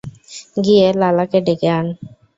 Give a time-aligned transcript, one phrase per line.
[0.57, 1.85] গিয়ে লালাকে ডেকে আন।